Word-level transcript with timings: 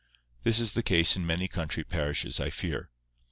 This 0.41 0.59
is 0.59 0.71
the 0.71 0.81
case 0.81 1.15
in 1.15 1.27
many 1.27 1.47
country 1.47 1.83
parishes, 1.83 2.39
I 2.39 2.49
fear. 2.49 2.89